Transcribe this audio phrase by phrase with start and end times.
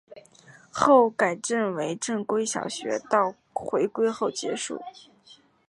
[0.71, 1.37] 后改
[1.75, 4.81] 为正规小学到回归后结束。